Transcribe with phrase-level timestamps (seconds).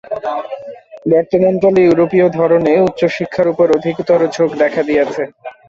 [1.11, 5.23] বর্তমানকালে ইউরোপীয় ধরনে উচ্চ শিক্ষার উপর অধিকতর ঝোঁক দেখা দিয়াছে।